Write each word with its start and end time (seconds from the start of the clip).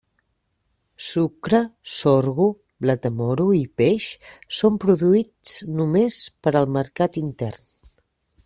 Sucre, 1.07 1.59
sorgo, 1.95 2.47
blat 2.85 3.05
de 3.07 3.11
moro 3.19 3.47
i 3.59 3.61
peix 3.81 4.09
són 4.61 4.83
produïts 4.87 5.55
només 5.83 6.19
per 6.47 6.59
al 6.63 6.71
mercat 6.79 7.25
intern. 7.27 7.71